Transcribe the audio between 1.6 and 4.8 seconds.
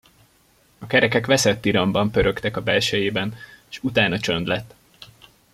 iramban pörögtek a belsejében, s utána csönd lett.